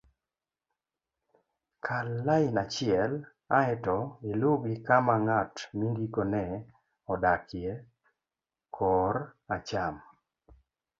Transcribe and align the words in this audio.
kal 1.85 2.07
lain 2.27 2.55
achiel 2.63 3.11
aeto 3.59 3.99
iluw 4.31 4.55
gi 4.63 4.75
kama 4.87 5.15
ng'at 5.25 5.55
mindikone 5.77 6.43
odakie 7.13 7.73
kor 8.75 9.15
acham 9.55 9.95